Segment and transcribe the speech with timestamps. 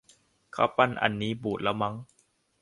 [0.55, 1.95] ข้าวปั้นอันนี้บูดแล้วมั้ง